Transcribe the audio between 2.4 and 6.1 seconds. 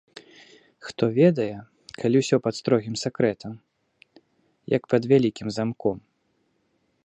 пад строгім сакрэтам, як пад вялікім замком.